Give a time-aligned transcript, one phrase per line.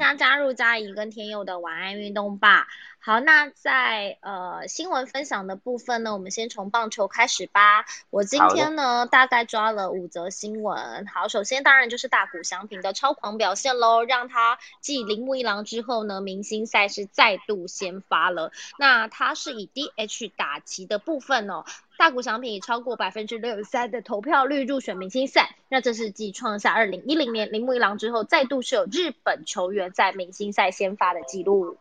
[0.00, 2.68] 欢迎大家加入嘉怡跟天佑的晚安运动吧。
[3.00, 7.84] 好，那在呃新闻分享的部分呢，我们先从棒球开始吧。
[8.08, 11.06] 我今天呢大概抓了五则新闻。
[11.06, 18.52] 好，首先当然就是大谷翔平的超狂表现喽，让他继铃木一郎之后呢，明星赛是再度先发了。
[18.78, 21.66] 那他是以 DH 打击的部分哦，
[22.00, 25.54] 大谷翔平以超过百分之六十三的投票率入选明星赛。
[25.68, 31.76] 那这是继创下二零一零年铃木一郎之后，再度是有日本球员在明星赛先发的记录。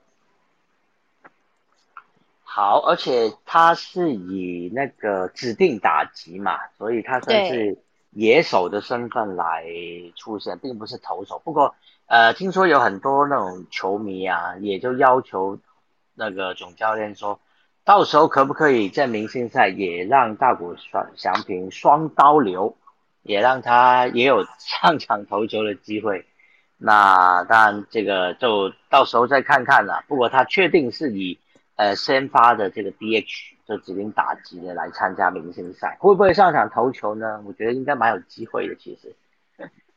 [2.44, 7.78] 好，而且他是以那个指定打击嘛，所以他算是
[8.12, 9.64] 野手的身份来
[10.18, 11.42] 出现，并不是投手。
[11.46, 11.74] 不过，
[12.08, 15.58] 呃，听说有很多那种球迷啊，也就要求
[16.14, 17.40] 那个总教练说，
[17.90, 22.78] 到时候可不可以在明星赛也让大谷双祥平双刀流，
[23.24, 26.24] 也让他也有上场投球的机会。
[26.78, 30.04] 那当然，这个就到时候再看看了。
[30.08, 31.40] 不过他确定是以。
[31.78, 37.42] 呃，先发的这个 DH 就指定打击的来参加明星赛，会不会上场投球呢？
[37.46, 39.16] 我觉得应该蛮有机会的，其实。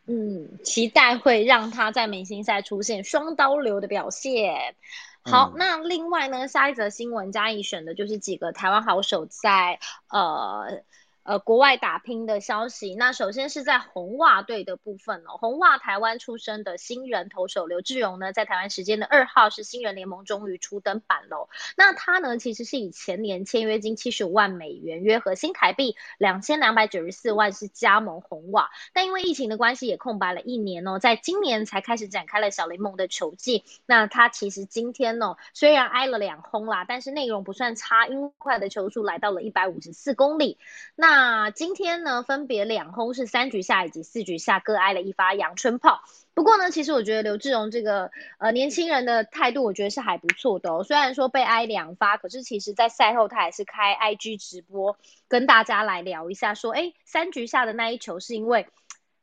[0.07, 4.77] 嗯，期待会让他在明星赛出现双刀流的表现。
[5.25, 9.79] 好，那另外呢，下一则新闻佳怡选的就是几个台湾好手在
[10.09, 10.83] 呃。
[11.25, 15.39] 呃，国外打拼的消息，那首先是在红袜队的部分哦。
[15.39, 21.49] 红袜台湾出生的新人投手刘志荣呢，在台湾时间的二号是新人联盟终于初登板喽。
[21.77, 33.63] 那他呢，其实是以前年签约金七十五万美元，约合新台币两千两百九十四万是加盟红袜，但因为疫情的关系也空白了一年哦，在今年才开始展开了小联盟的球季。
[33.87, 40.59] 那他其实今天哦，虽然挨了两轰啦，但是内容不算差，因为快的球速来到了一百五十四公里。
[40.97, 46.01] 那那今天呢，分别两轰是三局下以及四局下各挨了一发阳春炮。
[46.33, 50.83] 不过呢，其实我觉得刘志荣这个呃年轻人的态度，我觉得是还不错的哦。
[50.85, 54.97] 虽然说被挨两发，可是其实在赛后他也是开 IG 直播
[55.29, 58.67] 跟大家来聊一下，说哎三局下的那一球是因为。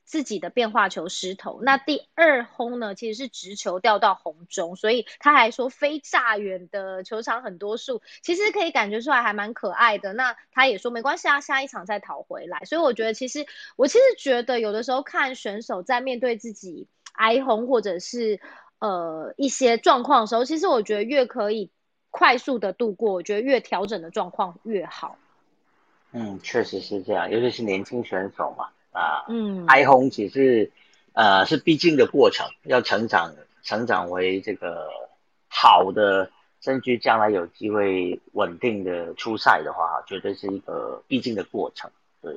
[0.09, 10.13] 自己的变化球失投，那第二轰呢，其实是直球掉到红中，所以他还说飞炸远的球场很多树，其实可以感觉出来还蛮可爱的。
[10.13, 12.61] 那他也说没关系啊，下一场再讨回来。
[12.65, 18.41] 所以我觉得其实我其实觉得有的时候看选手在面对自己挨轰或者是
[18.79, 21.69] 呃一些状况的时候，其实我觉得越可以
[22.09, 25.19] 快速的度过，我觉得越调整的状况越好。
[26.13, 28.69] 嗯，确实是这样，尤其是年轻选手嘛。
[28.91, 30.71] 啊，嗯，挨轰其实，
[31.13, 33.33] 呃，是必经的过程，要成长，
[33.63, 34.89] 成长为这个
[35.47, 41.89] 好的，甚至将来有机会稳定的出赛的话，绝对是一个必经的过程，
[42.21, 42.35] 对，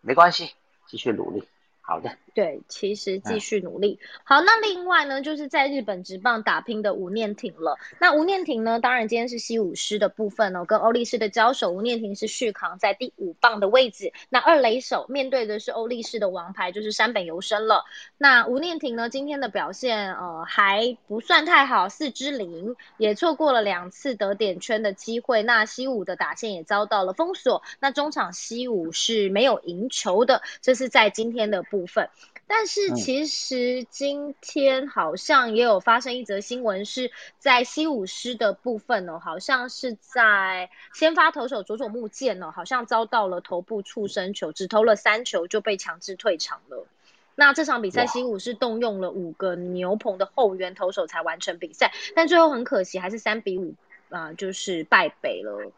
[0.00, 0.50] 没关系，
[0.86, 1.42] 继续努力。
[1.90, 3.98] 好的，对，其实继续努力。
[4.22, 7.78] 好，那另外呢，就是在日本职棒打拼的吴念挺了。
[7.98, 14.12] 那吴念挺呢，当然今天是西武师的部分哦，跟欧力士的交手，吴念挺是续扛在第五棒的位置。
[14.28, 17.84] 那二垒手面对的是欧力士的王牌，就是山本由生了。
[18.16, 25.42] 那吴念挺呢，今天的表现呃还不算太好，四支零，也错过了两次得点圈的机会。
[25.42, 27.64] 那西武的打线也遭到了封锁。
[27.80, 31.79] 那中场西武是没有赢球的，这是在今天的部。
[31.80, 32.10] 部分，
[32.46, 46.86] 但是其实今天好像也有发生一则新闻，是在西武师的部分哦，好像是在先发投手佐佐木健哦，好像遭到了头部触身球，只投了三球就被强制退场了。
[47.34, 53.74] 那这场比赛西武是动用了五个牛棚的后援投手才完成比赛，但最后很可惜还是三比五
[54.10, 55.72] 啊，就是败北了。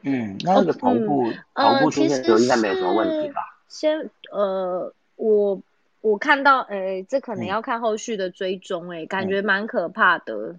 [0.00, 3.42] 嗯，那个头部头部出现球应该没有什么问题吧？
[3.68, 4.94] 先呃。
[5.22, 5.62] 我
[6.00, 10.56] 我看到，哎，这可能要看后续的追踪，哎，感觉蛮可怕的。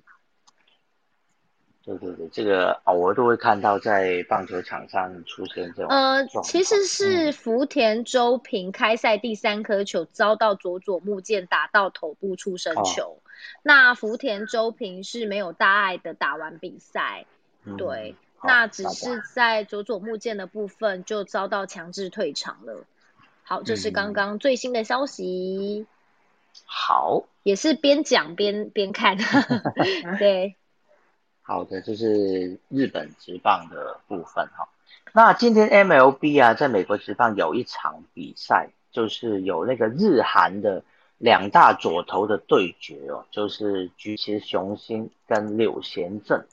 [1.83, 5.88] 对对对，这个偶尔都会看到在棒球场上出现这种。
[5.89, 13.19] 呃，其实是福田周平开赛第三颗球遭到佐佐木健打到头部出生球，
[13.63, 17.25] 那福田周平是没有大碍的打完比赛，
[17.77, 22.86] 对，那只是在佐佐木健的部分就遭到强制退场了。
[23.45, 25.86] 好，这是刚刚最新的消息。
[26.66, 29.18] 好，也是边讲边边看。
[30.18, 30.56] 对，
[31.42, 34.69] 好的，这是日本直棒的部分哈。
[35.12, 40.81] 那今天 MLB 啊，在美国直棒有一场比赛，就是有那个日韩的
[41.18, 46.46] 两大左投的对决哦，就是菊池雄心跟柳贤正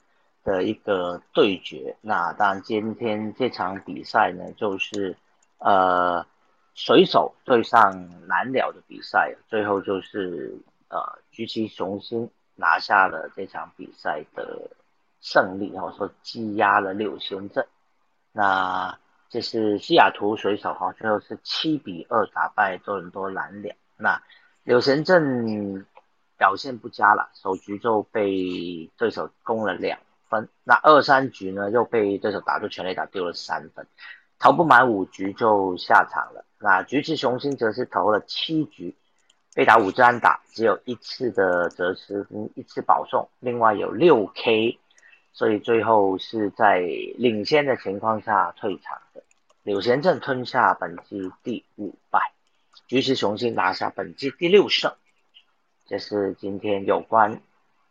[0.43, 1.95] 的一个对决。
[2.01, 5.15] 那当然，今天这场比赛呢，就是
[5.59, 6.25] 呃。
[6.83, 10.51] 水手对上蓝鸟的比赛，最后就是
[10.89, 14.67] 呃举起雄心拿下了这场比赛的
[15.21, 17.67] 胜利，或者说积压了柳贤镇。
[18.31, 18.97] 那
[19.29, 23.75] 这是西雅图水手哈，最后是七比二打败多伦多蓝鸟。
[23.95, 24.19] 那
[24.63, 25.85] 柳贤镇
[26.35, 29.99] 表现不佳了，首局就被对手攻了两
[30.29, 33.85] 分，那二三局呢又被对手打出全垒打丢了三分，
[34.41, 36.43] 投不满五局就下场了。
[36.57, 38.95] 那菊池雄心则是投了七局，
[39.53, 44.79] 被打五支安打，只有一次的责失，一次保送，另外有六 K。
[45.31, 46.79] 所以最后是在
[47.17, 49.23] 领先的情况下退场的。
[49.61, 52.33] 柳贤镇吞下本季第五败，
[52.87, 54.91] 菊池雄心拿下本季第六胜。
[55.85, 57.41] 这是今天有关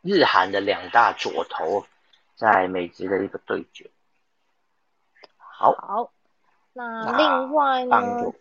[0.02, 1.86] 日韩的两大左投
[2.34, 3.88] 在美职的一个对决。
[5.36, 6.12] 好，好，
[6.72, 8.32] 那另外呢？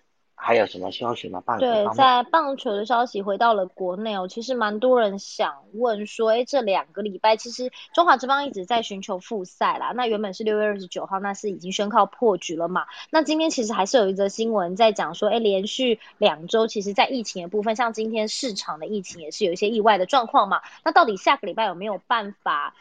[0.42, 1.44] 还有什么消息吗？
[1.46, 9.92] 棒球对，在棒球的消息回到了国内哦，其实蛮多人想问说，哎，这两个礼拜其实中华之邦一直在寻求复赛啦。
[9.94, 12.86] 那原本是六月二十九号，那是已经宣告破局了嘛？
[13.10, 20.62] 那今天其实还是有一则新闻在讲说，哎，连续两周，其实在疫情的部分，像今天市场的疫情也是有一些意外的状况嘛？
[20.86, 22.74] 那到底下个礼拜有没有办法？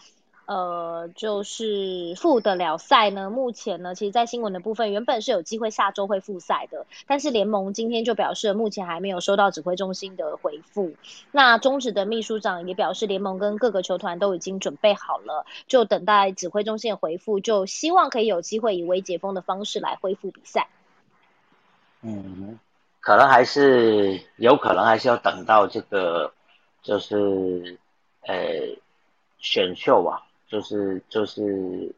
[0.49, 3.29] 呃，就是复得了赛呢。
[3.29, 10.95] 目前呢，其实，在新闻的部分，原本是有机会下周会复赛的，但是联盟今天就表示，目前还没有收到指挥中心的回复。
[11.33, 20.69] 那中职的秘书长也表示，联盟跟各个球团都已经准备好了，就等待指挥中心的回复，就希望可以有机会以微解封的方式来恢复比赛。
[22.01, 22.59] 嗯，
[23.01, 26.33] 可能还是有可能还是要等到这个，
[26.83, 27.79] 就是
[28.23, 28.35] 呃
[29.41, 30.25] 选秀啊。
[30.49, 31.95] 就是就是，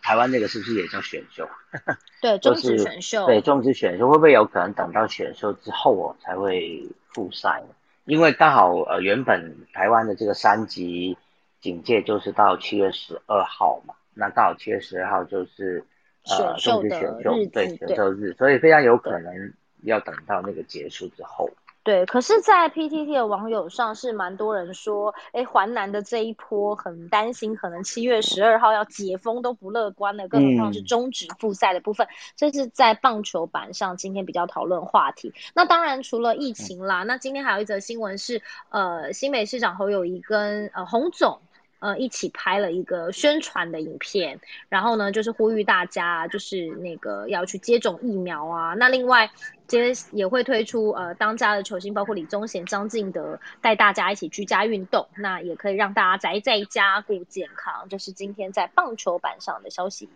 [0.00, 1.48] 台湾那个是不是也叫选秀？
[2.22, 3.26] 对，中职选秀。
[3.26, 7.74] 对，中职选秀会不会有可能等到选秀之后哦才会复赛呢？
[8.04, 11.18] 因为刚好呃原本台湾的这个三级
[11.60, 15.84] 警戒就是到七月十二号嘛，那刚好七月十二号就是
[16.28, 19.52] 呃中职选秀对选秀日，所以非常有可能
[19.82, 21.50] 要等到那个结束之后。
[21.84, 32.06] 对，可是，在 PTT 的网友上是蛮多人说，哎，环南的这一波很担心，可能七月十二号要解封都不乐观的，更何况是终止复赛的部分，
[32.36, 35.34] 这是在棒球版上今天比较讨论话题。
[35.54, 41.40] 那当然除了疫情啦，那今天还有一则新闻是，呃，新北市长侯友谊跟呃洪总。
[41.82, 44.38] 呃，一起拍了一个宣传的影片，
[44.68, 48.74] 然后呢，就是呼吁大家，就是那个要去接种疫苗啊。
[48.74, 49.32] 那另外，
[49.66, 57.88] 接也会推出呃，当家的球星，包括李宗贤、张敬德，带大家一起居家运动，那也可以让大家宅在家顾健康。
[57.90, 60.08] 这是今天在棒球版上的消息。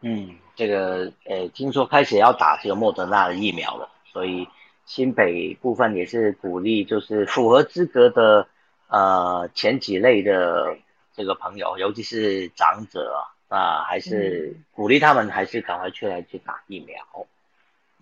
[0.00, 4.46] 嗯，这个呃，听说开始要打这个莫德纳的疫苗了，所以
[4.86, 8.46] 新北部分也是鼓励，就是符合资格的
[8.86, 10.76] 呃前几类的。
[11.16, 16.96] 这个朋友，尤其是长者啊，还是鼓励他们，还是赶快出来去打疫苗。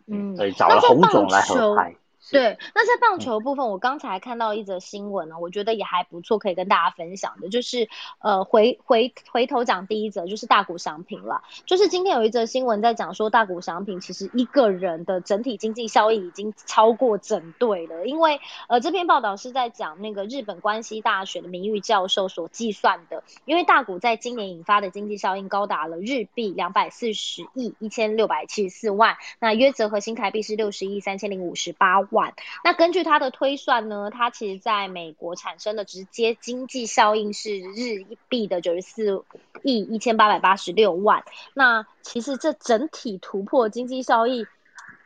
[0.06, 1.94] 嗯，所以找了红总来合拍。
[2.30, 7.88] 对，那在棒球部分，我刚才看到一则新闻呢，我觉得也还不错，可以跟大家分享的，就是
[8.20, 11.42] 呃，回回回头讲第一则，就是大股商品了。
[11.66, 32.11] 就是今天有一则新闻在讲说，大股商品其实一个人的整体经济效益已经超过整队了，因为呃，这篇报道是在讲那个日本关西大学的名誉教授所计算的，因为大股在今年引发的经济效应高达了日币两百四十亿一千六百七十四万，那约折合新台币是六十亿三千零五十八万。
[32.12, 39.24] 万那根据他的推算呢，他其实在美国产生的直接经济效应是日币的九十四
[39.62, 41.24] 亿一千八百八十六万。
[41.54, 44.46] 那其实这整体突破经济效益，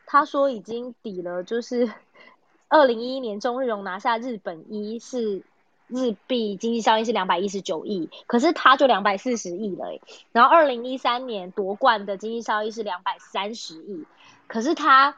[0.04, 1.90] 他说已经抵了，就是
[2.68, 5.42] 二零一一年中日荣拿下日本一是
[5.86, 9.98] 日币经济效益是两百一十九亿，可是他就两百四十亿了。
[10.32, 14.04] 然后二零一三年夺冠的经济效益是两百三十亿，
[14.48, 15.14] 可是他。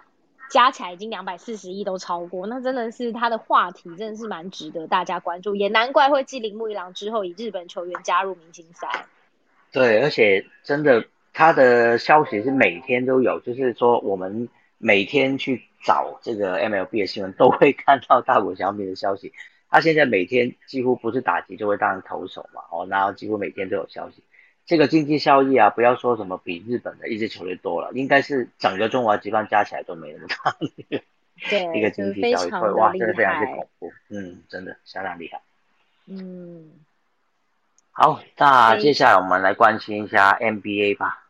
[0.50, 9.06] 加起来已经两百四十亿都超过，那真的是他的话题，真的是蛮值得大家关注，也难怪会继铃木一郎之后以日本球员加入明星赛。
[9.72, 19.32] 对，而且真的他的消息是每天都有，就是说我们每天去找这个 MLB 的新闻，都会看到大谷翔平的消息。
[19.70, 24.22] 他现在每天几乎不是打击就会当投手嘛，哦，然后几乎每天都有消息。
[24.68, 30.54] 这个经济效益啊，不要说什么比日本的一支球队多了，应该是整个中华职棒加起来都没那么大。
[31.48, 33.90] 对，一个经济效益，哇，真的非常之恐怖。
[34.10, 35.40] 嗯，真的相当厉害。
[36.06, 36.70] 嗯，
[37.92, 41.24] 好，那接下来我们来关心一下 NBA 吧。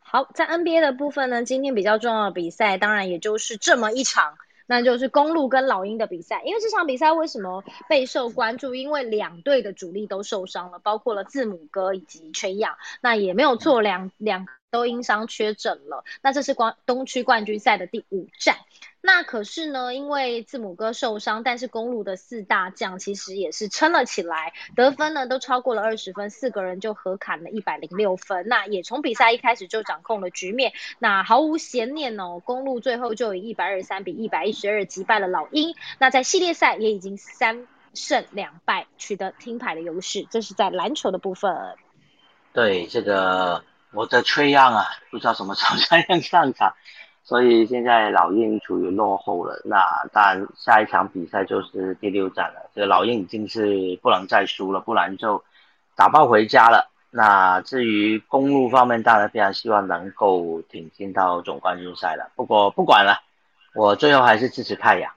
[0.00, 4.36] 好，在 NBA 的部分呢，今天比较重要的比赛，当然也就是这么一场。
[4.68, 6.42] 那就是公路跟老鹰的比赛。
[6.44, 8.74] 因为这场比赛为什么备受关注？
[8.74, 12.76] 因为两队的主力都受伤了，包括了字母哥以及缺氧。
[13.00, 16.04] 那也没有错，两两都因伤缺阵了。
[16.22, 18.56] 那这是冠东区冠军赛的第五战。
[19.00, 28.48] 那可是呢，因为字母哥受伤，但是公路的四大将其实也是撑了起来，得分呢都超过了二十分，四个人就合砍了一百零六分。
[28.48, 35.74] 那也从比赛一开始就掌控了局面，那毫无悬念哦，公路最后就以一百二十三比一百一十二击败了老鹰。
[35.98, 40.26] 那在系列赛也已经三胜两败，取得听牌的优势。
[40.28, 41.76] 这是在篮球的部分。
[42.52, 46.74] 对这个我的缺样啊，不知道什么时候才能上场。
[47.24, 52.70] 所以现在老鹰处于落后了，那当然下一场比赛就是第六战了。
[52.74, 55.44] 这个老鹰已经是不能再输了，不然就
[55.94, 56.90] 打包回家了。
[57.10, 62.30] 那至于公路方面，当然非常希望能够挺进到总冠军赛了。
[62.34, 63.20] 不过不管了，
[63.74, 65.12] 我最后还是支持太阳。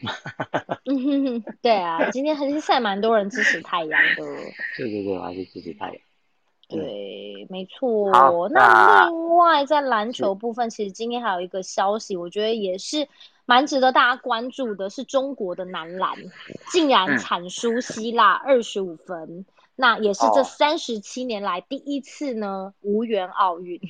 [0.86, 4.24] 嗯，对啊，今天还是赛蛮多人支持太阳的。
[4.78, 5.96] 对对对，还是支持太阳。
[6.70, 8.48] 对，没错。
[8.50, 13.08] 那另外在篮球部分，其实今天还有一个消息，我觉得也是
[13.44, 16.14] 蛮值得大家关注的，是中国的男篮
[16.70, 23.80] 竟然惨输希腊二十五分，那也是这三十七年来第一次呢无缘奥运。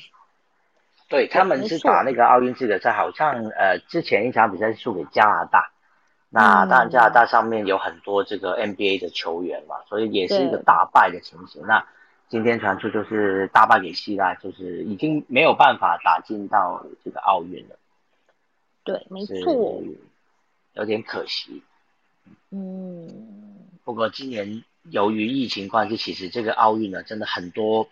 [1.11, 5.73] 对，他们是打那个奥运资格赛，好像呃之前一场比赛是输给加拿大，
[6.31, 11.61] 那当然加拿大上面有很多这个 NBA 的球员嘛，所以也是一个大败的情形。
[11.67, 11.85] 那
[12.31, 17.77] 今天传出就是大败给希腊，就是已经没有办法打进到这个奥运了。
[18.85, 19.83] 对，没错，
[20.75, 21.63] 有点可惜。
[22.51, 23.27] 嗯。
[23.83, 27.89] 不过今年由于疫情关系，其实这个奥运呢，真的很多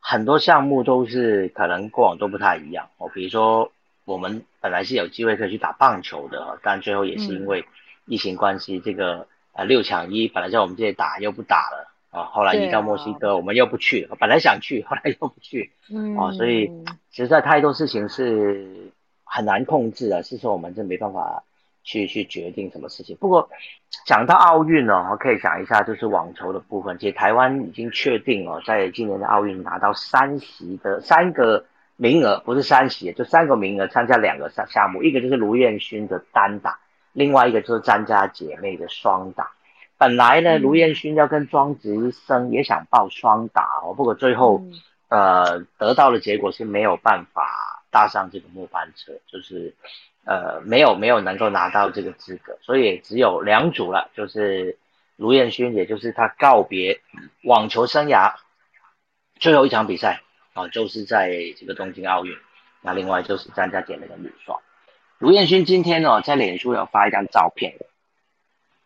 [0.00, 3.10] 很多项目都是可能过往都不太一样哦。
[3.12, 3.70] 比如说
[4.06, 7.66] 我们本来是有机会可以去打棒球的，但最后也是因为
[8.06, 11.91] 疫情关系，这个呃六强一本来在我们这里打又不打了。
[12.12, 16.70] 啊，后来移到墨西哥，我们又不去，本来想去，后来又不去，嗯，啊，所以
[17.10, 18.92] 实在太多事情是
[19.24, 21.42] 很难控制的，是说我们是没办法
[21.82, 23.16] 去去决定什么事情。
[23.16, 23.48] 不过
[24.04, 31.64] 讲到奥运呢，我可以讲一下，就是网球的部分，其实台湾已经确定哦，在今年的奥运拿到三席的三个
[31.96, 36.78] 名额，不是三席，就三个名额参加两个项项目，一个就是卢彦勋的单打，
[37.14, 39.50] 另外一个就是张家姐妹的双打。
[40.02, 44.60] 本来呢，卢彦勋要跟庄子生也想报双打哦，不过最后，
[45.06, 49.72] 呃，得到的结果是没有办法搭上这个末班车，就是，
[50.24, 54.76] 呃，没有没有能够拿到这个资格，所以只有两组了，就是
[55.14, 57.00] 卢彦勋，也就是他告别
[57.44, 58.34] 网球生涯
[59.36, 62.36] 最后一场比赛啊，就是在这个东京奥运。
[62.80, 64.60] 那另外就是张家姐那个女双，
[65.18, 67.76] 卢彦勋今天呢在脸书有发一张照片。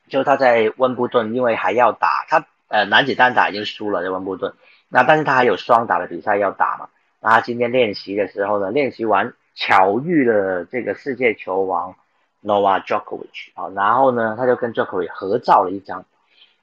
[0.09, 4.55] 就他在温布顿，因为还要打他呃男子单打已经输了在温布顿，
[4.89, 6.89] 那但是他还有双打的比赛要打嘛。
[7.21, 11.97] 那他今天练习的时候呢，练习完巧遇了这个世界球王
[12.45, 16.05] Novak Djokovic 啊，然后呢他就跟 Djokovic 合照了一张，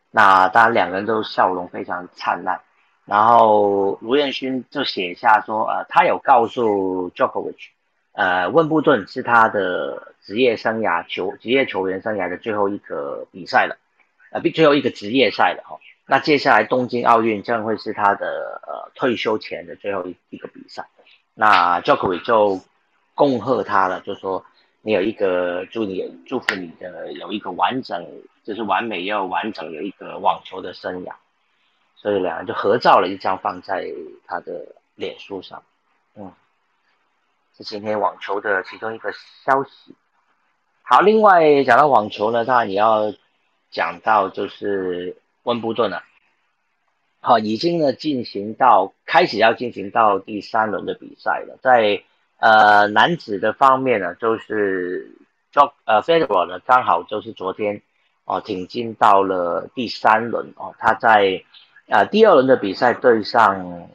[0.10, 2.62] 那当然两个人都笑容非常灿烂。
[3.06, 7.58] 然后卢彦勋就写下说，呃他有告诉 Djokovic，
[8.14, 10.13] 呃温布顿是他的。
[10.24, 13.78] 职业生涯球职业球员生涯的最后一个比赛了，
[14.32, 15.80] 呃，最后一个职业赛了哈。
[16.06, 20.88] 那接下来东京奥运将会是他的呃退休前的最后一一个比赛。
[21.34, 22.62] 那 j o k o v i 就
[23.16, 24.46] 恭贺他了，就说
[24.82, 28.06] 你有一个祝你祝福你的有一个完整，
[28.44, 31.14] 就是完美又完整的一个网球的生涯。
[31.96, 33.90] 所以两人就合照了一张放在
[34.28, 35.64] 他的脸书上，
[36.16, 36.34] 嗯，
[37.58, 39.12] 是今天网球的其中一个
[39.46, 39.96] 消息。
[40.86, 43.14] 好，另外讲到网球呢，当然也要
[43.72, 46.04] 讲到就是温布顿了。
[47.22, 51.58] 好，已经呢进行到开始要进行到第三轮的比赛了。
[51.62, 52.04] 在
[52.38, 55.10] 呃男子的方面呢，就是
[55.54, 57.82] Jo 呃 Federer 呢刚好就是昨天
[58.26, 61.42] 哦挺进到了第三轮哦，他在
[61.88, 63.90] 啊第二轮的比赛对上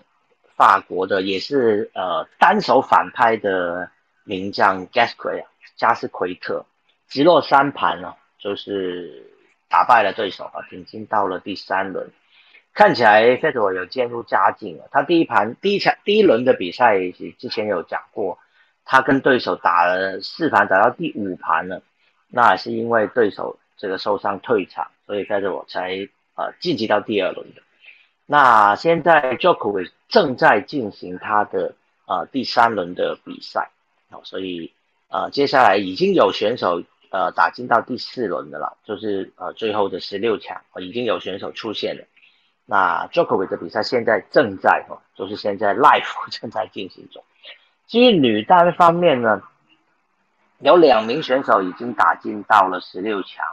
[0.57, 3.91] 法国的也是呃单手反拍的
[4.25, 5.45] 名将 Gasquet
[5.77, 6.65] 加斯奎特。
[7.09, 9.33] 直落三盘呢，就是
[9.69, 12.11] 打败了对手啊，挺进到了第三轮。
[12.75, 14.89] 看起来费德有渐入佳境了。
[14.93, 16.99] 他第一盘第一场第一轮的比赛
[17.39, 18.39] 之前有讲过，
[18.85, 21.83] 他跟对手打了四盘，打到第五盘了，
[22.29, 27.63] 那是因为对手这个受伤退场，所以费德才呃晋级到第二轮的。
[28.27, 31.75] 那现在 j o k o v i 正在进行他的
[32.07, 33.71] 呃第三轮的比赛，
[34.11, 34.73] 好，所以。
[35.11, 42.05] 呃，接下来已经有选手呃打进到第四轮的了，就是呃最后的十六强，已经有选手出现了。
[42.67, 47.25] 那 Jokovic 的比赛现在正在哦，就是现在 live 正在进行中。
[47.87, 49.43] 至于女单方面呢，
[50.59, 53.45] 有两名选手已经打进到了十六强，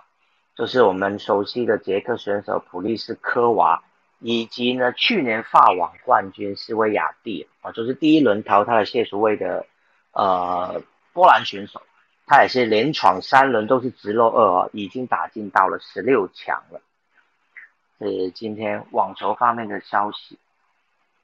[0.56, 3.82] 就是我们熟悉的捷克选手普利斯科娃，
[4.20, 9.66] 以及呢去年法网冠军斯维亚蒂啊，就是第一轮淘汰了谢淑薇的
[10.12, 10.82] 呃
[11.14, 11.82] 波兰选手，
[12.26, 16.82] 他也是连闯三轮都是直落二哦，已经打进到了十六强了。
[18.00, 20.38] 是今天网球方面的消息。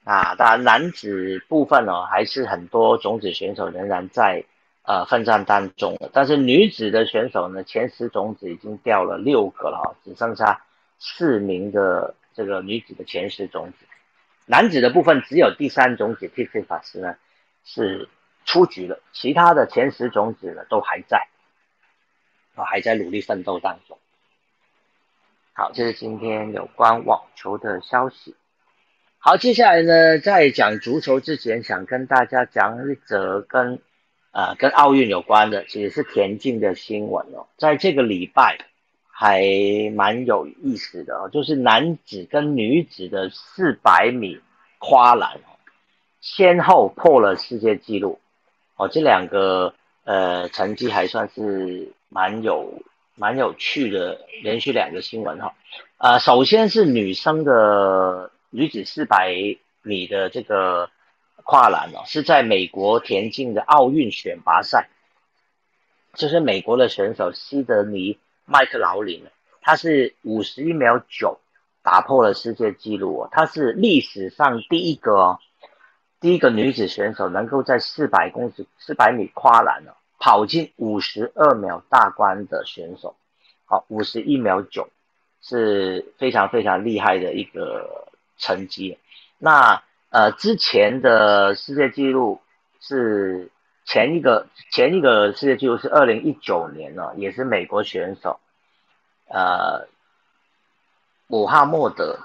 [0.04, 4.44] 啊，当然男子部分呢，还是很多种子选手仍然在
[4.82, 5.96] 呃奋战当中。
[6.12, 10.64] 但是女子的选手呢，前十种子已经掉了六个了，只剩下
[10.98, 13.86] 四名的这个女子的前十种子。
[14.46, 17.14] 男子的部分只有第三种子 T C 法师呢
[17.64, 18.08] 是
[18.44, 21.28] 出局了，其他的前十种子呢都还在，
[22.54, 23.98] 啊还在努力奋斗当中。
[25.54, 28.34] 好，这是今天有关网球的消息。
[29.18, 33.80] 好，接下来呢，在讲足球之前，想跟大家讲一则跟
[34.32, 37.46] 啊跟奥运有关的，其实是田径的新闻哦。
[37.58, 38.58] 在这个礼拜
[39.06, 39.44] 还
[39.94, 44.40] 蛮有意思的哦，就是男子跟女子的四百米
[44.78, 45.38] 跨栏，
[46.20, 48.18] 先后破了世界纪录
[48.76, 48.88] 哦。
[48.88, 49.74] 这两个
[50.04, 52.82] 呃成绩还算是蛮有
[53.14, 55.54] 蛮有趣的，连续两个新闻哈。
[55.98, 58.30] 呃，首先是女生的。
[58.54, 59.34] 女子四百
[59.80, 60.90] 米的这个
[61.36, 64.90] 跨栏哦，是在美国田径的奥运选拔赛，
[66.12, 69.24] 就是美国的选手西德尼麦克劳林，
[69.62, 71.40] 她是五十一秒九
[71.82, 75.40] 打破了世界纪录哦，她是历史上第一个哦，
[76.22, 83.14] 第一个女子选手能够在四百公尺四百米跨栏哦跑进五十二秒大关的选手，
[83.66, 84.88] 好，五十一秒九
[85.42, 88.08] 是非常非常厉害的一个。
[88.38, 88.98] 成绩，
[89.38, 92.40] 那呃之前的世界纪录
[92.80, 93.52] 是
[93.84, 98.40] 前一个前一个世界纪录是二零一九年呢，也是美国选手，
[99.28, 99.86] 呃，
[101.28, 102.18] 姆哈默德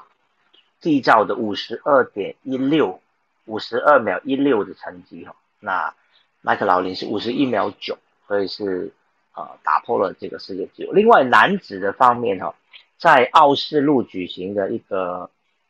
[0.82, 3.00] 缔造的五十二点一六
[3.48, 5.94] 五十二秒一六的成绩哈，那
[6.42, 8.94] 麦克劳林是五十一秒九，所以是
[9.34, 10.94] 呃打破了这个世界纪录。
[10.94, 12.54] 另外男子的方面哈，
[13.00, 15.30] 在奥斯陆举行的一个。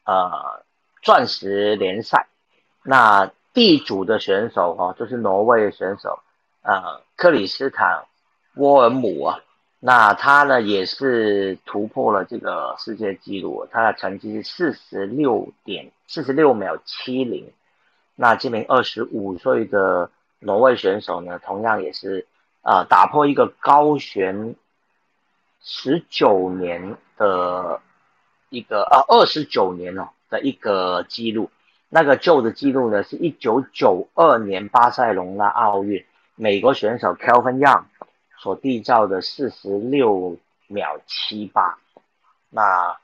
[0.10, 0.64] 呃，
[1.02, 2.28] 钻石联赛，
[2.82, 6.20] 那 B 组的选手哈，就是挪威的选手，
[6.62, 8.06] 呃，克里斯坦
[8.54, 9.42] 沃尔姆啊，
[9.82, 17.52] 那他呢也是突破了这个世界纪录，他的成绩是四十六点四十六秒七零，
[18.18, 22.28] 那这名二十五岁的挪威选手呢，同样也是
[22.62, 24.56] 啊打破一个高悬
[25.62, 27.80] 十九年的。
[28.50, 31.52] 一个呃二十九年哦的一个记录，
[31.90, 37.84] 那个旧的记录呢是一九九二年巴塞隆纳奥运美国选手 Kelvin Young
[38.38, 41.78] 所缔造的四十六秒七八，
[42.50, 42.98] 那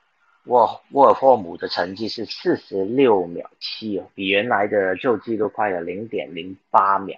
[0.45, 7.17] 沃沃尔霍姆的成绩是四十六秒七哦，比原来的旧纪录快了零点零八秒。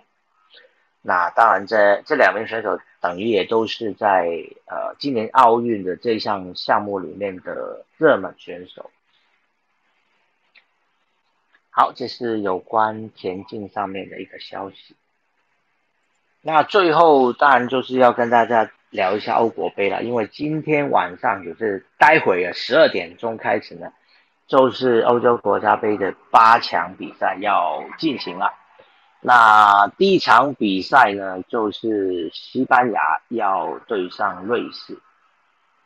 [1.01, 4.27] 那当然，这这两名选手等于也都是在
[4.65, 8.89] 呃今年奥运的这项项目里面的热门选手。
[11.69, 14.95] 好，这是有关田径上面的一个消息。
[16.41, 23.91] 那最后当然就是要跟大家聊一下欧国杯了，因为今天晚上就是待会儿十二点钟开始呢，
[24.47, 28.53] 就是欧洲国家杯的八强比赛要进行了。
[29.21, 34.99] 那第一场比赛呢，就是西班牙要对上瑞士。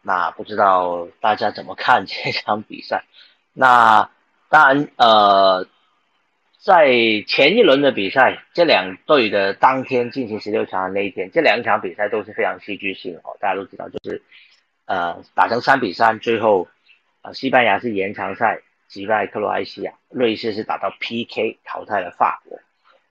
[0.01, 3.03] 那不知道大家怎么看这场比赛？
[3.53, 4.09] 那
[4.49, 5.65] 当然，呃，
[6.61, 6.89] 在
[7.25, 13.37] 前一轮的比赛，这两队的当天进行十六强的那一天，这两场比赛都是非常戏剧性哦。
[13.39, 14.21] 大家都知道，就是
[14.85, 16.67] 呃打成三比三，最后
[17.21, 22.59] 呃西班牙是延长赛击败克罗埃西亚，瑞士是打到 PK 淘汰了法国。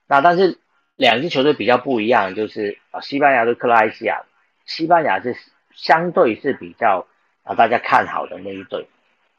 [0.07, 0.59] 那但是
[0.97, 4.25] 两支球队比较不一样，就是啊，西班牙对克罗埃西亚，
[4.67, 5.35] 西班牙是
[5.75, 7.07] 相对是比较
[7.45, 8.87] 啊大家看好的那一队。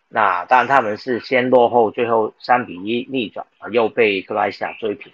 [0.10, 5.14] 那当然他们是先落后，最后三比一逆转啊，又被克罗埃西亚追平。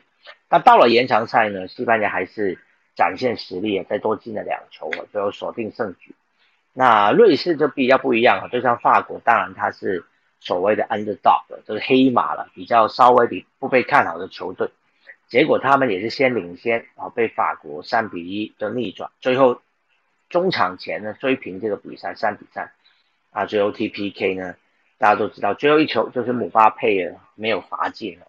[0.50, 2.58] 那到了延长赛呢，西班牙还是
[2.96, 6.16] 展现实力，再多进了两球，最后锁定胜局。
[6.72, 10.06] 那瑞士就比较不一样啊，就像法国，当然他是
[10.40, 14.70] 所谓的 underdog，就是黑马了，比较稍微比不被看好的球队。
[15.28, 19.62] 结果他们也是先领先啊，被法国三比一的逆转，最后
[20.30, 22.72] 中场前呢追平这个比赛三比三
[23.32, 24.56] 啊，最后 T P K 呢，
[24.98, 28.28] 大家都知道最后一球就是姆巴佩没有罚进了，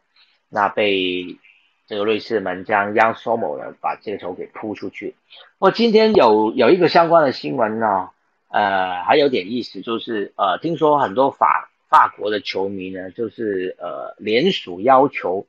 [0.49, 1.39] 那被
[1.87, 5.15] 这个瑞士门将 Young Somo 呢把这个球给扑出去。
[5.59, 8.11] 我今天有有一个相关的新闻呢，
[8.49, 15.47] 呃，还有点意思，就是呃，听说很多法法国的球迷呢，就是呃联署要求。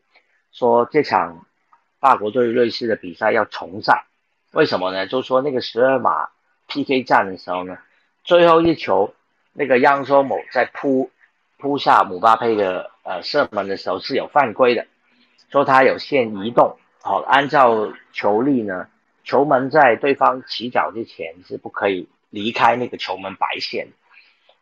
[0.53, 1.45] 说这场
[1.99, 4.05] 法国对瑞士的比赛要重赛，
[4.53, 5.05] 为什么呢？
[5.05, 6.29] 就说那个十二码
[6.67, 7.77] PK 战的时候呢，
[8.23, 9.13] 最后一球
[9.57, 11.09] 那个央索某在扑
[11.57, 14.85] 扑下姆巴佩的呃射门的时候是有犯规的，
[15.51, 18.87] 说他有限移动，好，按照球例呢，
[19.23, 23.87] 球门在对方起脚之前是不可以离开那个球门白线。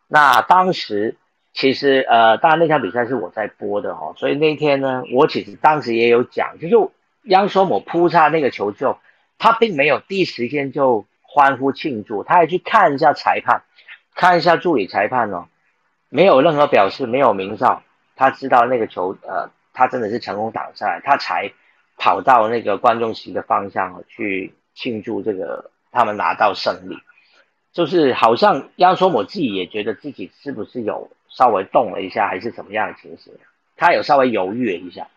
[0.07, 1.17] 那当时。
[1.57, 6.75] 其实，呃，当然那场比赛是我在播的哈，所以那天呢，我其实当时也有讲，就是
[7.23, 8.99] 央索姆扑下那个球之后，
[9.37, 13.63] 他并没有第一时间就欢呼庆祝，他还去看一下裁判，
[14.15, 15.47] 看一下助理裁判哦，
[16.09, 17.83] 没有任何表示，没有鸣哨，
[18.15, 21.51] 他知道那个球，呃，他真的是成功挡下来，他才
[21.97, 26.97] 跑到那个观众席的方向去庆祝这个他们拿到胜利，
[27.73, 31.11] 就是好像央索姆自己也觉得自己是不是有。
[31.27, 33.33] 稍微动了一下，还是怎么样的情形？
[33.75, 35.07] 他有稍微犹豫了一下，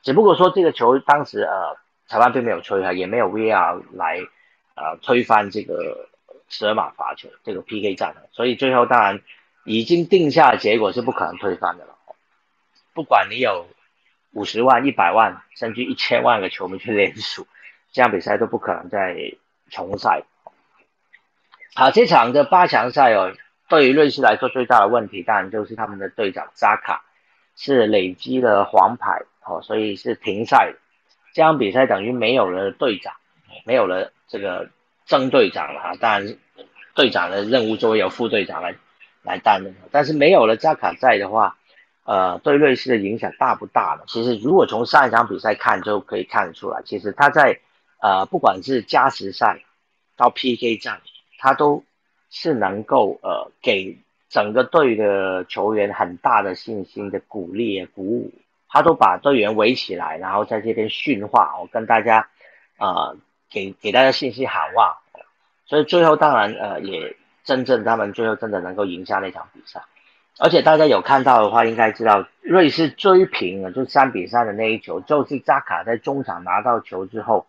[0.00, 4.20] 只不过说这个球当时呃，裁判并没有吹他，也没有 VR 来
[4.76, 6.07] 呃推翻这个
[6.48, 9.20] 十二码罚球这个 PK 战所以最后当然
[9.64, 11.94] 已经定下的结果是不可能推翻的了。
[12.94, 13.68] 不管你有
[14.32, 17.46] 五十万、一百万，甚至一千万个球迷去联署，
[17.92, 19.34] 这样比赛都不可能再
[19.70, 20.22] 重赛。
[21.74, 23.34] 好，这场的八强赛哦。
[23.68, 27.04] 对于瑞士来说，最大的问题当然就是他们的队长扎卡
[27.54, 30.74] 是累积了黄牌哦，所以是停赛。
[31.34, 33.14] 这场比赛等于没有了队长，
[33.66, 34.70] 没有了这个
[35.08, 35.96] 正队长了哈。
[35.98, 36.36] 当然，
[36.94, 38.76] 队长的任务就会由副队长来
[39.22, 39.74] 来担任。
[39.90, 41.56] 但是没有了扎卡在的话，
[42.04, 44.04] 呃，对瑞士的影响大不大呢？
[44.06, 47.58] 其实如果从上一场比赛看就可以看出来，其实他在
[48.00, 49.60] 呃不管是加时赛
[50.16, 51.00] 到 PK 战，
[51.38, 51.82] 他都。
[52.30, 53.96] 是能够呃给
[54.28, 58.30] 整个队的球员很大的信心的鼓励鼓舞，
[58.68, 62.28] 他都把队员围起来，然后在这边训话我，跟大家
[62.76, 63.16] 啊
[63.50, 65.00] 给给大家信心喊话，
[65.66, 69.82] 所以最后当然呃也真正他们最后真的能够赢下那场比赛，
[70.38, 77.46] 而且大家有看到的话，应该知道瑞士追平了，就三比三的那一球，就是扎卡在中场拿到球之后。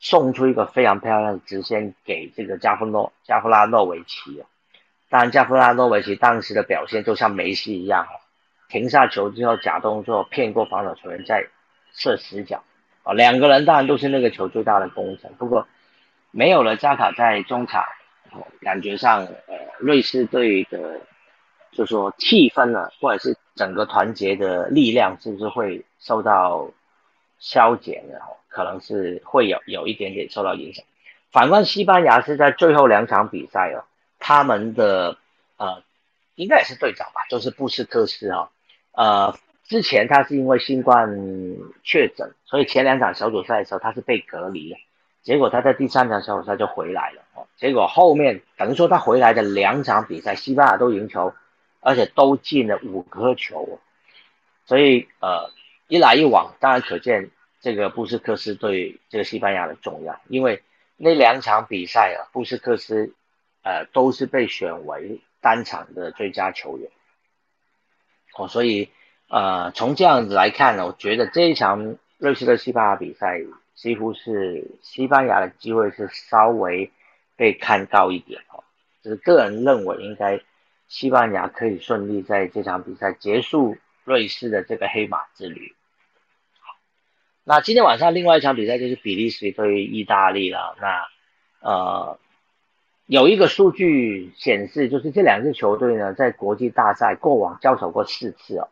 [0.00, 4.44] 送出一个非常漂亮的直线给这个加夫诺加夫拉诺维奇
[5.08, 8.06] 当然加夫拉诺维奇当时的表现就像梅西一样
[8.68, 11.48] 停下球之后假动作骗过防守球员再
[11.92, 12.62] 射死角
[13.08, 15.32] 啊，两个人当然都是那个球最大的功臣。
[15.38, 15.66] 不过
[16.30, 17.82] 没有了扎卡在中场，
[18.60, 21.00] 感觉上呃瑞士队的
[21.72, 26.70] 就说气氛呢，或者是整个团结的力量是不是会受到
[27.38, 28.18] 消减呢？
[28.48, 30.84] 可能是会有有一点点受到影响。
[31.30, 33.84] 反观西班牙是在最后两场比赛哦，
[34.18, 35.16] 他们的
[35.56, 35.82] 呃
[36.34, 38.50] 应该也是队长吧，就是布斯克斯哈，
[38.92, 39.34] 呃
[39.68, 41.08] 之前他是因为新冠
[41.84, 44.78] 确诊，所以前两场小组赛的时候他是被隔离的，
[45.22, 47.22] 结果他在第三场小组赛就回来了。
[47.34, 51.32] 哦，结果后面等于说他回来的两场比赛，西班牙都赢球，
[51.80, 52.80] 而且都进了。
[52.82, 53.78] 五颗球，
[54.64, 55.50] 所以呃
[55.86, 57.30] 一来一往，当然可见。
[57.60, 60.62] 这个布斯克斯对这个西班牙的重要，因为
[60.96, 63.12] 那两场比赛啊，布斯克斯
[63.64, 66.88] 呃都是被选为单场的最佳球员，
[68.36, 68.90] 哦，所以
[69.28, 73.40] 呃从这样子来看呢，我觉得这一场瑞士的西班牙比赛
[73.74, 76.90] 几乎是西班牙的机会是稍微
[77.36, 78.64] 被看高一点哦，
[79.02, 80.40] 就是个人认为应该
[80.88, 85.74] 西班牙可以顺利在这场比赛结束瑞士的这个黑马之旅。
[87.44, 90.76] 那今天晚上另外一场比赛就是比利时对意大利了。
[90.80, 91.06] 那
[91.60, 92.18] 呃，
[93.06, 98.68] 有一个数据显示，就是这两支球队呢，在国际大赛过往交手过四次哦，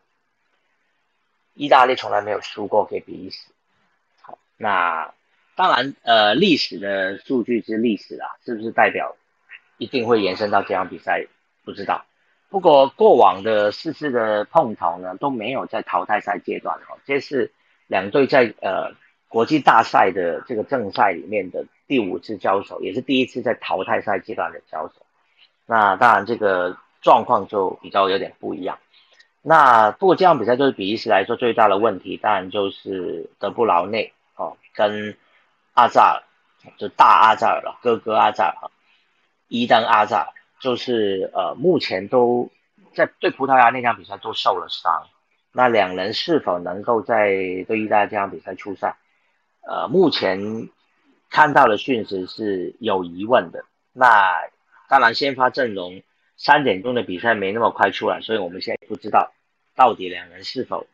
[1.57, 3.47] 意大利从来没有输过给比利时。
[4.21, 5.13] 好，那
[5.55, 9.15] 当然呃，历史的数据是历史啦，是不是代表
[9.77, 11.27] 一定会延伸到这场比赛？
[11.65, 12.05] 不知道。
[12.49, 17.51] 不过过往的四次的碰头呢，都没有在淘汰赛阶段哦，这是。
[17.89, 18.91] 两队在呃
[19.29, 24.95] 国际大赛的这个正赛里面的第五次交手，也是第一次在淘汰赛阶段的交手。
[25.65, 28.77] 那当然这个状况就比较有点不一样。
[29.49, 35.15] 那不过这场比赛对比利时来说最大的问题，当然就是德布劳内哦，跟
[35.73, 36.23] 阿扎尔，
[36.77, 38.69] 就大阿扎尔了，哥哥阿扎尔，
[39.47, 40.27] 伊登阿扎尔，
[40.59, 42.51] 就是呃，目前都
[42.93, 45.07] 在对葡萄牙那场比赛都受了伤。
[45.53, 47.29] 那两人是否能够在
[47.69, 48.97] 对意大利这场比赛出赛？
[49.61, 50.67] 呃，目前
[51.29, 53.63] 看到的讯息是有疑问的。
[53.93, 54.41] 那
[54.89, 56.03] 当然，先发阵容
[56.35, 59.31] 三点钟的比赛没那么快出来，所以我们现在不知道
[59.77, 60.85] 到底两人是否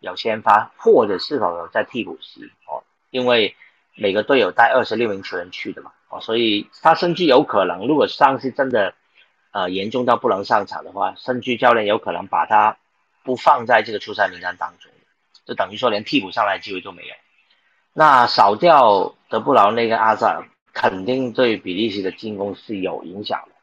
[0.00, 2.82] 有先发，或者是否有在替补席哦。
[3.10, 3.54] 因为
[3.94, 8.94] 每个队友带二十六名球员去的嘛，哦，所以他甚至有可能，如果伤势真的
[9.52, 12.76] 呃严重到不能上场的话，甚至教练有可能把他。
[13.22, 14.90] 不放在这个出赛名单当中，
[15.44, 17.14] 就等于说连替补上来的机会都没有。
[17.92, 23.54] 那少掉德布劳内跟阿扎尔，肯定对比利时的进攻是有影响的。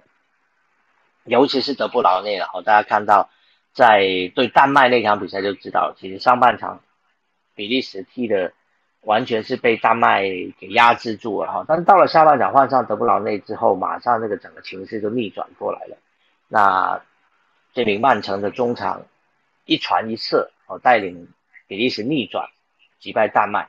[1.23, 3.31] 尤其是德布劳内了，哦，大家看到
[3.77, 6.81] 在对丹麦那场比赛就知道，其实上半场
[7.53, 8.51] 比利时踢的
[9.01, 10.23] 完全是被丹麦
[10.59, 11.65] 给压制住了哈。
[11.67, 15.97] 但是到了下半场换上德布劳内之后，马上那个整个情势就逆转过来了。
[16.47, 16.99] 那
[17.73, 19.03] 这名曼城的中场。
[19.69, 21.27] 一传一射，哦，带领
[21.67, 22.47] 比利时逆转，
[23.01, 23.67] 击败丹麦。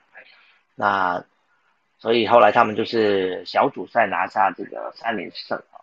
[0.77, 1.25] 那
[1.99, 5.83] 所以后来他们就是小组赛拿下这个三连胜啊。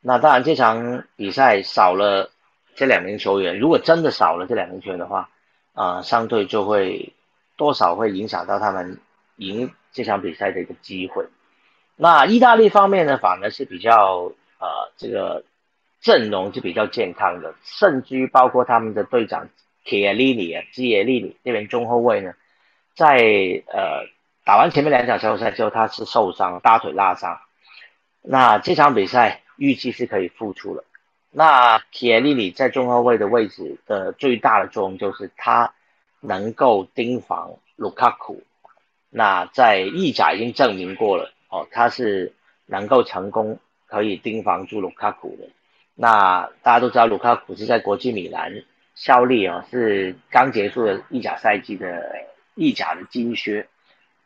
[0.00, 2.30] 那当然这场比赛少了
[2.76, 5.28] 这两名球员，如果真的少了这两名球员的话，
[5.74, 7.12] 啊，相对就会
[7.56, 9.00] 多少会影响到他们
[9.36, 11.26] 赢这场比赛的一个机会。
[11.96, 15.42] 那意大利方面呢，反而是比较呃这个。
[15.98, 19.48] 阵容是比较健康的，甚至于包括他们的队长
[19.82, 22.34] 铁利里啊，基耶利里这边中后卫呢，
[22.94, 23.16] 在
[23.66, 24.06] 呃
[24.44, 27.40] 打完前面两场小组赛之后，他是受伤，大腿拉伤。
[28.22, 30.84] 那这场比赛预计是可以复出了。
[31.38, 35.74] 那铁利里在中后卫的位置的最大的作用就是他
[36.20, 38.42] 能够盯防卢卡库。
[39.10, 42.32] 那在意甲已经证明过了哦，他是
[42.64, 45.46] 能够成功可以盯防住卢卡库的。
[45.94, 48.62] 那大家都知道，卢卡库是在国际米兰
[48.94, 52.02] 效力啊，是刚结束的意甲赛季的
[52.54, 53.68] 意甲的金靴，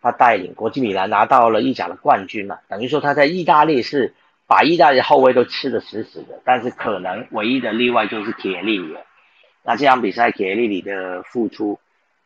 [0.01, 4.15] 他带领国际米兰拿到了意甲的冠军嘛，等于说他在意大利是
[4.51, 8.97] 把意大利后卫都吃的死死的，但是可能唯一的例外就是铁利里，
[9.63, 11.79] 那这场比赛铁利里的付出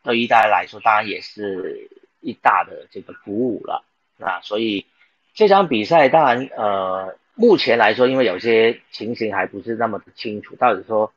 [0.03, 3.85] 对意大利来说当然也是一大的这个鼓舞了，
[4.17, 4.87] 那所以
[5.35, 7.17] 这场比赛当然呃。
[7.37, 11.13] 目前来说，因为有些情形还不是那么的清楚，到底说，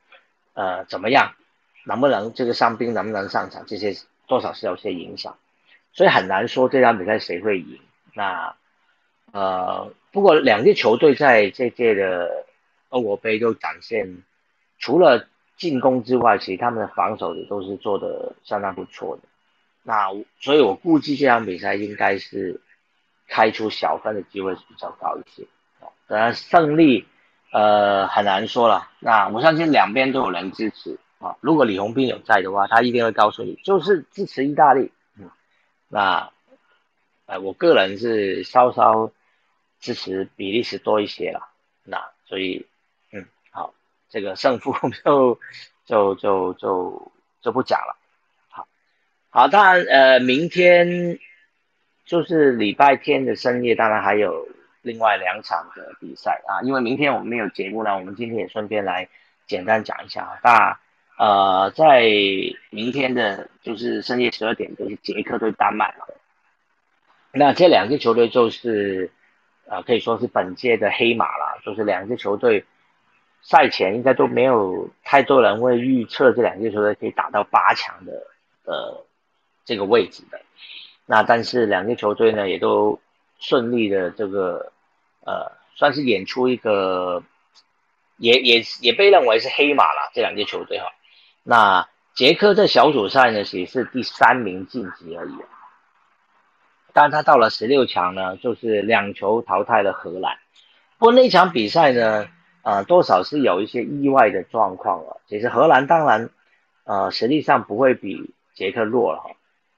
[0.56, 1.36] 呃，怎么样，
[1.86, 3.94] 能不能这个伤兵能不能上场，这些
[4.26, 5.38] 多少是有些影响，
[5.94, 7.80] 所以很难说这场比赛谁会赢。
[8.16, 8.56] 那，
[9.32, 12.46] 呃，不过两支球队在这届的
[12.90, 14.24] 欧国杯都展现，
[14.80, 19.24] 除了进攻之外，其实他们的防守也都是做的相当不错的。
[19.84, 20.10] 那
[20.40, 22.60] 所以我估计这场比赛应该是
[23.28, 25.48] 开出小分的机会是比较高一些。
[26.08, 27.06] 当然，胜利，
[27.52, 28.90] 呃，很难说了。
[29.00, 31.36] 那我相信两边都有人支持啊。
[31.42, 34.92] 如果李红斌有在的话，他一定会告诉你，就是支持意大利。
[35.20, 35.30] 嗯，
[35.90, 36.30] 那，
[37.28, 39.12] 呃，我个人是稍稍
[39.80, 41.48] 支持比利时多一些了。
[41.84, 42.66] 那所以，
[43.12, 43.76] 嗯，好，
[44.10, 44.74] 这个胜负
[45.06, 45.40] 就
[45.86, 47.12] 就就就
[47.42, 47.96] 就不讲了。
[48.50, 48.68] 好，
[49.30, 51.20] 好，当然，呃，明天
[52.06, 54.48] 就是礼拜天的深夜，当然还有。
[54.84, 59.10] 另外两场的比赛啊，因为明天我们没有节目呢，我们今天也顺便来
[59.46, 60.40] 简单讲一下啊。
[60.42, 60.80] 那
[61.18, 62.04] 呃，在
[62.70, 66.08] 明天的就是深夜十二点，就是捷克对丹麦了。
[67.38, 69.12] 那这两支球队就是
[69.66, 72.66] 呃，可以说是本届的黑马了，就是两支球队
[73.42, 78.12] 赛前应该都没有太多人会预测这两支球队可以打到八强的
[78.66, 79.06] 呃
[79.66, 80.42] 这个位置的。
[81.06, 83.00] 那但是两支球队呢，也都
[83.40, 84.72] 顺利的这个。
[85.28, 87.22] 呃，算是演出一个，
[88.16, 90.10] 也也也被认为是黑马了。
[90.14, 90.86] 这两支球队哈，
[91.44, 95.34] 那捷克在小组赛呢，也是第三名晋级而已。
[96.98, 100.36] 但他到了十六强呢，就是两球淘汰了荷兰。
[100.98, 102.28] 不过那场比赛呢，
[102.64, 105.22] 呃，多少是有一些意外的状况了。
[105.28, 106.32] 其实荷兰当然，
[106.86, 109.30] 呃，实力上不会比捷克弱了哈。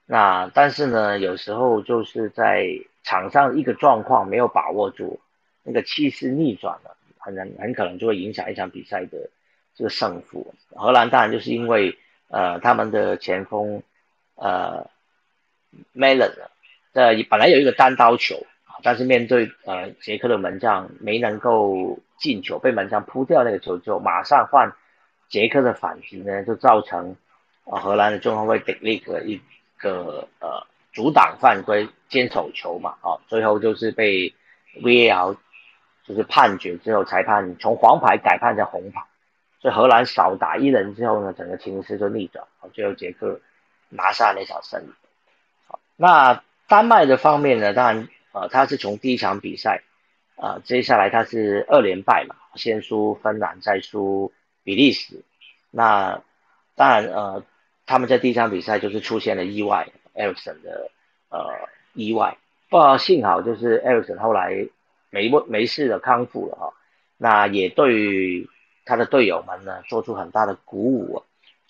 [0.06, 2.66] 那但是呢，有时候就是在
[3.02, 5.20] 场上一个状况没有把握住。
[5.62, 9.28] 那个气势逆转了，很难很可能就会影响一场比赛的
[9.74, 10.54] 这个胜负。
[10.74, 13.82] 荷兰当然就是因为呃他们的前锋
[14.36, 14.88] 呃
[15.94, 16.32] Melon
[16.92, 18.46] 呃本来有一个单刀球，
[18.82, 24.72] 但是面对呃捷克的门将没能够进球，被门将扑掉那个球之后，马上换
[25.28, 27.16] 捷克的反击呢，就造成
[27.64, 29.40] 呃荷兰的中后卫 d 了一个一
[29.78, 34.34] 个呃阻挡犯规、坚守球嘛，啊，最后就是被
[34.82, 35.36] VAR
[36.04, 39.00] 就是判决之后，裁判从黄牌改判成红牌，
[39.60, 43.40] 所以荷兰少打一人之后呢，整个情势就逆转，最后捷克
[43.88, 44.90] 拿下那场胜利。
[45.66, 49.82] 好，那丹麦的方面呢，当然，呃，他是从第一场比赛，
[50.36, 54.32] 啊，接下来他是二连败嘛，先输芬兰，再输
[54.64, 55.22] 比利时，
[55.70, 56.22] 那
[56.76, 57.44] 当然，呃，
[57.84, 60.90] 他们在第一场比赛就是出现了意外，艾里森的
[61.28, 62.38] 呃意外，
[62.70, 64.68] 不过幸好就是艾里森后来。
[65.12, 66.72] 没没事的康复了哈，
[67.16, 68.46] 那也对
[68.84, 71.24] 他的队友们呢做出很大的鼓舞。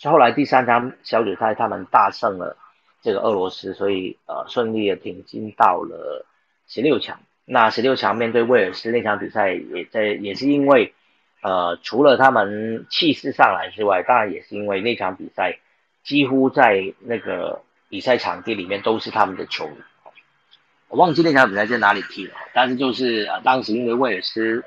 [0.04, 2.58] 后来第三场小组赛他们大胜了
[3.02, 6.26] 这个俄罗斯，所以呃顺利的挺进到了
[6.66, 7.20] 十六强。
[7.44, 10.94] 那十六强面对威尔斯那场比赛也在也是因为
[11.42, 15.58] 呃除了他们气势上来之外，当然也是因为那场比赛
[16.04, 19.74] 几乎在那个比赛场地里面都是他们的球迷。
[20.88, 24.64] 我忘记那场比赛在哪里踢了，但是就是呃，当时因为威尔斯，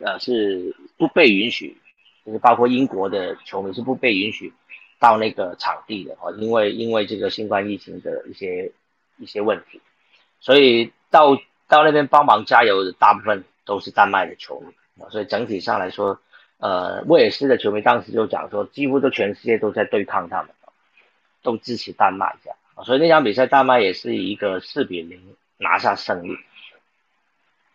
[0.00, 1.76] 呃，是不被允许，
[2.24, 4.52] 就是包括英国的球迷是不被允许
[5.00, 8.70] 到那个场地的哦，因为因为这个新冠疫情的一些
[9.16, 9.80] 一些问题，
[10.38, 11.34] 所以到
[11.66, 14.72] 到那边帮忙加油的大部分都是丹麦的球迷
[15.10, 16.20] 所以整体上来说，
[16.58, 20.52] 呃，威尔斯的球迷当时就讲说，几乎都全世界都在对抗他们，
[21.42, 25.34] 都支持丹麦这样，所以那场比赛丹麦也是一个四比零。
[25.62, 26.38] 拿下胜利，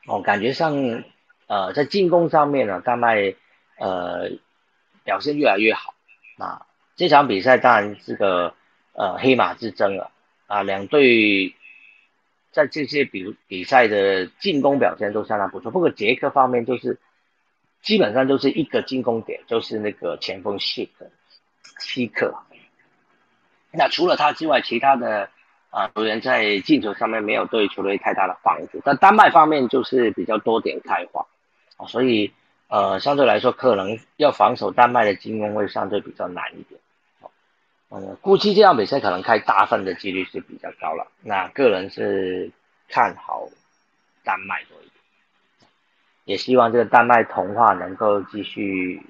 [0.07, 1.03] 哦，感觉上，
[1.45, 3.35] 呃，在进攻上面呢，丹麦，
[3.77, 4.31] 呃，
[5.03, 5.93] 表现越来越好。
[6.35, 8.53] 那这场比赛当然这个，
[8.93, 10.11] 呃，黑马之争了，
[10.47, 11.53] 啊，两队
[12.51, 15.71] 在这些比比赛的进攻表现都相当不错。
[15.71, 16.99] 不过捷克方面就是
[17.81, 21.05] 基本上就是一个进攻点，就是那个前锋希克，
[21.79, 22.33] 希克。
[23.71, 25.29] 那除了他之外，其他的。
[25.71, 31.25] 啊，球员在进球上面没有对球队太大的帮助，但丹麦方面就是比较多点开花，
[31.75, 32.31] 啊，所以
[32.69, 36.79] 呃相对来说可能要防守丹麦的进攻会相对比较难一点，
[37.89, 42.51] 嗯，估计这场比赛可能开大分的几率是比较高了，那个人是
[42.89, 43.47] 看好
[44.23, 45.69] 丹麦多一点，
[46.25, 49.01] 也希望这个丹麦童话能够继续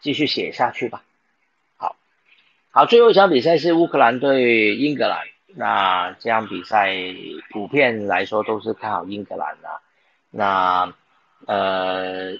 [0.00, 1.02] 继续写下去吧，
[1.76, 1.96] 好，
[2.70, 5.20] 好，最后一场比赛是乌克兰对英格兰。
[5.56, 6.92] 那这样比赛
[7.50, 9.68] 普遍来说都是看好英格兰的。
[10.30, 10.92] 那
[11.46, 12.32] 呃，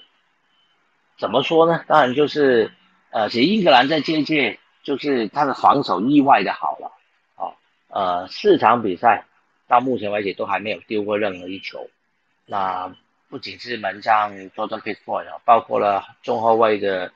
[1.17, 1.85] 怎么说呢？
[1.87, 2.73] 当然就是
[3.11, 6.93] 呃，其实英格兰在这届就是他的防守意外的好了。
[7.35, 7.57] 好，
[7.89, 9.25] 呃，四场比赛
[9.67, 11.89] 到目前为止都还没有丢过任何一球。
[12.45, 12.95] 那
[13.27, 17.11] 不仅是门将 Jordan Pickford，包括了中后卫的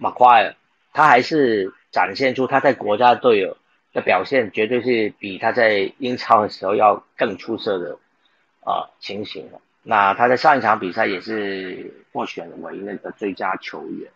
[0.00, 0.54] McQuire，
[0.92, 3.54] 他还是展现出他在国家队。
[3.92, 7.98] 的表现绝对是比他在英超的时候要更出色的
[8.60, 9.60] 啊情形了。
[9.82, 14.08] 那他在上一场比赛也是获选为那个最佳球员。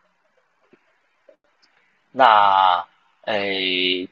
[2.13, 2.87] 那
[3.27, 4.09] 诶，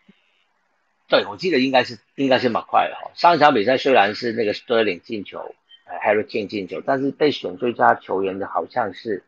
[1.09, 3.11] 对我记得应该是应该是马快哈。
[3.14, 5.55] 上一场比赛虽然是那个 Sterling 进球
[6.05, 9.22] ，Harry Kane 进球，但是被选最佳球员的好像是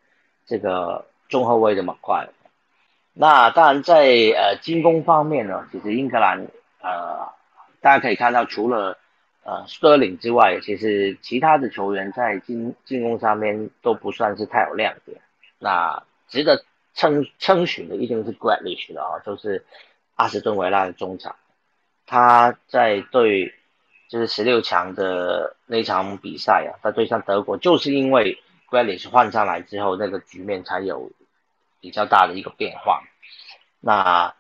[0.47, 2.29] 这个中后卫的马快。
[3.13, 6.47] 那当然，在呃进攻方面呢，其实英格兰
[6.81, 7.29] 呃
[7.81, 8.99] 大家可以看到，除了
[9.45, 15.21] 呃斯特林之外，其实其他的球员在进进攻上面都不算是太有亮点。
[15.59, 16.65] 那值得
[16.95, 19.65] 称称许的一定是 g r a l i s h 的啊，就是
[20.15, 21.37] 阿斯顿维拉的中场，
[22.07, 23.53] 他在对
[24.09, 28.39] 就是十六强的那场比赛啊，他对上德国，就是因为
[28.71, 31.11] g r a l i s h 换上来之后，那个局面才有。
[31.81, 33.03] 比较大的一个变化，
[33.79, 34.35] 那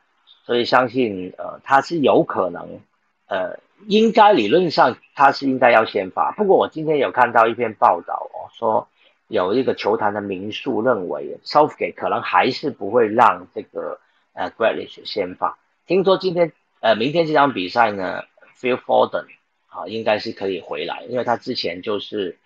[0.47, 2.81] 所以相信呃他是有可能
[3.27, 8.89] 呃应该理论上他是应该要先发，不过我今天有看到一篇报道哦，说
[9.29, 13.99] 有一个球坛的名宿认为 Southgate 可能还是不会让这个
[14.33, 18.23] 呃 Grealish 先发，听说今天呃明天这场比赛呢
[18.59, 19.27] ，Phil Foden
[19.69, 22.37] 啊应该是可以回来，因为他之前就是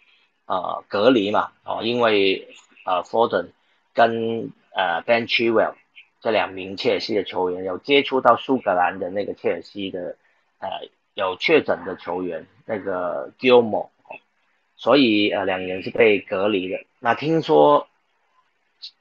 [0.46, 2.48] 呃隔离嘛哦，因为
[2.84, 3.48] 呃 Foden
[3.92, 5.74] 跟呃，Ben Chilwell
[6.20, 10.16] 这两名切尔西的球员有接触到苏格兰的那个切尔西的
[10.60, 10.68] 呃
[11.14, 13.88] 有确诊的球员那个 Guilmo
[14.78, 16.78] 所以呃两人是被隔离的。
[16.98, 17.86] 那听说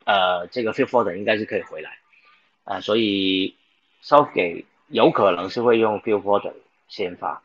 [0.04, 1.92] 呃这个 Phil Foden 应该是可以回来
[2.66, 3.56] 啊，所以
[4.04, 6.56] Southgate 有可能是会用 Phil Foden
[6.90, 7.42] 先发。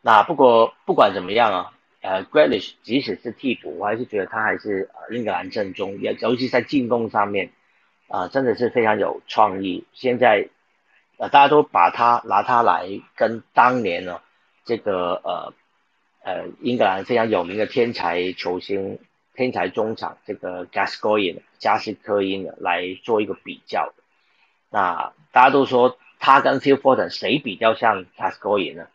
[0.00, 7.50] 那不过不管怎么样啊，呃 Grealish 即使是替补，我还是觉得他还是呃英格兰正中，也尤其在进攻上面。
[8.06, 9.86] 啊，真的是非常有创意。
[9.94, 10.50] 现在，
[11.16, 14.20] 呃，大家都把他拿他来跟当年呢，
[14.66, 15.54] 这个呃
[16.24, 18.98] 呃英格兰非常有名的天才球星、
[19.34, 23.92] 天才中场这个 Gascoigne 加斯科因来做一个比较。
[24.70, 28.88] 那大家都说他跟 Phil Foden 谁比较像 Gascoigne 呢？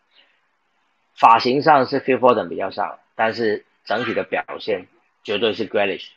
[1.16, 4.88] 发型上是 Phil Foden 比较像，但是整体的表现
[5.24, 6.08] 绝对是 Grealish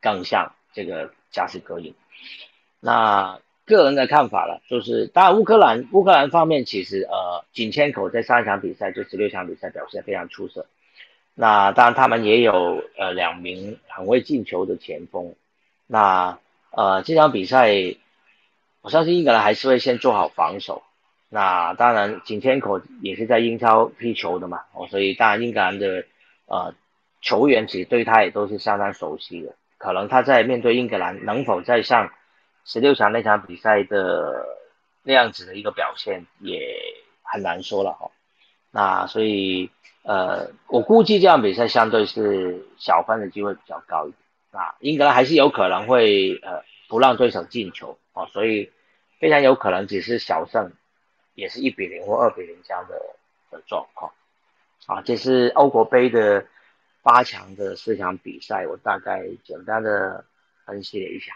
[0.00, 1.94] 更像这个加斯科因。
[2.80, 10.66] 那个人的看法了，就是当然乌克兰乌克兰方面其实呃仅千口在上一场比赛就十六场比赛表现非常出色，
[11.34, 15.34] 那当然他们也有呃两名很会进球的前锋，
[15.88, 16.38] 那
[16.70, 17.72] 呃这场比赛
[18.82, 20.84] 我相信英格兰还是会先做好防守，
[21.28, 26.04] 那当然仅千口也是在英超踢球的嘛，哦所以当然英格兰的
[26.46, 26.72] 呃
[27.20, 32.12] 球员其实对他也都是相当熟悉的，可能他在面对英格兰能否再上。
[32.66, 34.44] 十六强那场比赛的
[35.02, 36.76] 那样子的一个表现也
[37.22, 38.10] 很难说了哈，
[38.70, 39.70] 那所以
[40.02, 44.20] 呃，我估计这场比赛相对是小分的机会比较高一点。
[44.50, 48.72] 啊，英格兰还是有可能会呃不让对手进球啊，所以
[49.20, 50.72] 非常有可能只是小胜，
[51.34, 53.00] 也是一比零或二比零这样的
[53.50, 54.12] 的状况。
[54.86, 56.46] 啊，这是欧国杯的
[57.02, 60.24] 八强的四场比赛，我大概简单的
[60.64, 61.32] 分析了一下。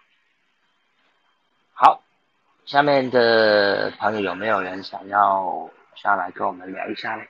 [2.66, 7.24] 下面的朋友有没有人想要下来跟我们聊一下呢？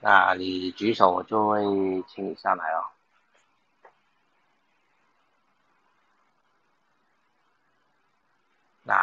[0.00, 1.62] 那你举手，我就会
[2.08, 2.84] 请你上来哦。
[8.82, 8.94] 那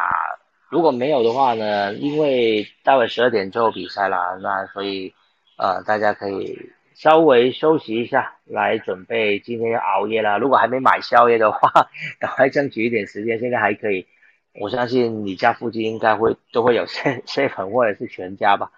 [0.68, 1.94] 如果没有的话呢？
[1.94, 5.14] 因为待会十二点就比赛了，那所以
[5.56, 6.72] 呃，大家可以。
[7.00, 10.38] 稍微休息一下，来准备今天要熬夜了。
[10.38, 11.88] 如果还没买宵夜的话，
[12.20, 13.38] 赶快争取一点时间。
[13.38, 14.06] 现在还可以，
[14.52, 18.70] 我相信你家附近应该会都会有 C C 粉或者是全家吧，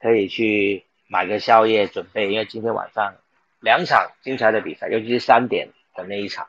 [0.00, 2.32] 可以去买个宵夜准备。
[2.32, 3.16] 因为今天晚上
[3.60, 6.46] 两场精彩的比赛，尤其是三点的那一场，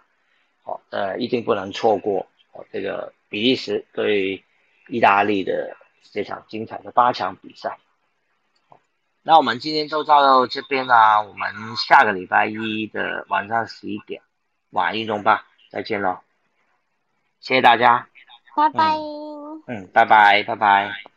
[0.63, 2.63] 哦，呃，一定不能错过哦。
[2.71, 4.45] 这个比利时对
[4.87, 7.77] 意大利的这场精彩的八强比赛。
[9.27, 14.21] 那我们今天就到这边啦，我们下个礼拜一的晚上十一点，
[14.69, 16.19] 晚一钟吧，再见喽，
[17.41, 18.07] 谢谢大家，
[18.55, 18.95] 拜拜，
[19.67, 21.16] 嗯，拜拜，拜拜。